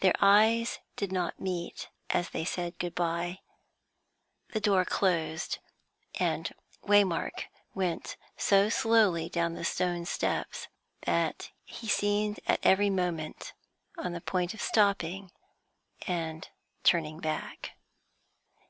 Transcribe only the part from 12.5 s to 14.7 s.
every moment on the point of